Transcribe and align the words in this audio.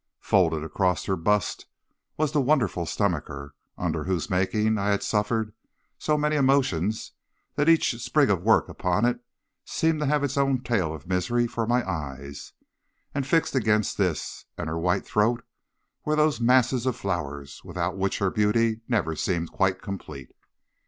Folded 0.21 0.63
across 0.63 1.05
her 1.05 1.15
bust 1.15 1.67
was 2.17 2.31
the 2.31 2.41
wonderful 2.41 2.87
stomacher, 2.87 3.53
under 3.77 4.05
whose 4.05 4.31
making 4.31 4.79
I 4.79 4.89
had 4.89 5.03
suffered 5.03 5.53
so 5.99 6.17
many 6.17 6.35
emotions 6.35 7.11
that 7.53 7.69
each 7.69 8.01
sprig 8.01 8.31
of 8.31 8.41
work 8.41 8.67
upon 8.67 9.05
it 9.05 9.19
seemed 9.63 9.99
to 9.99 10.07
have 10.07 10.23
its 10.23 10.37
own 10.37 10.63
tale 10.63 10.91
of 10.91 11.05
misery 11.05 11.45
for 11.45 11.67
my 11.67 11.87
eyes, 11.87 12.51
and 13.13 13.27
fixed 13.27 13.53
against 13.53 13.99
this 13.99 14.45
and 14.57 14.67
her 14.69 14.79
white 14.79 15.05
throat 15.05 15.43
were 16.03 16.15
those 16.15 16.41
masses 16.41 16.87
of 16.87 16.95
flowers 16.95 17.63
without 17.63 17.95
which 17.95 18.17
her 18.17 18.31
beauty 18.31 18.81
never 18.87 19.15
seemed 19.15 19.51
quite 19.51 19.83
complete. 19.83 20.31